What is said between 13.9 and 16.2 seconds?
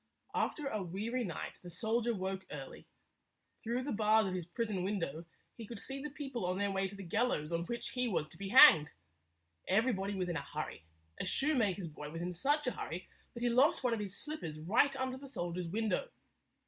of his slippers right under the soldier's window.